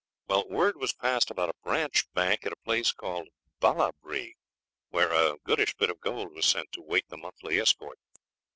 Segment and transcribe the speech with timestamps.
[0.25, 3.27] Well, word was passed about a branch bank at a place called
[3.59, 4.33] Ballabri,
[4.89, 7.99] where a goodish bit of gold was sent to wait the monthly escort.